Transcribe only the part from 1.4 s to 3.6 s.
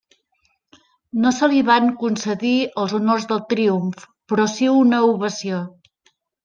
li van concedir els honors del